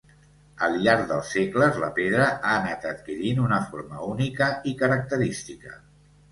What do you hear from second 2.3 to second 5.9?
ha anat adquirint una forma única i característica.